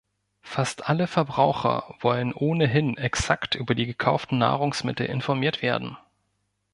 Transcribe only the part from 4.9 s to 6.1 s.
informiert werden.